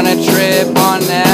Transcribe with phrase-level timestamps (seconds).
[0.00, 1.29] on a trip on that.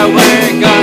[0.00, 0.79] that We got.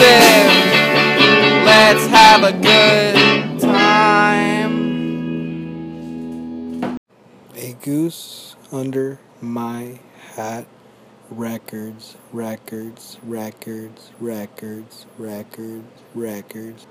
[0.00, 1.64] listen.
[1.64, 4.78] Let's have a good time.
[7.56, 9.98] A goose under my
[10.34, 10.66] hat.
[11.30, 16.86] Records, records, records, records, records, records.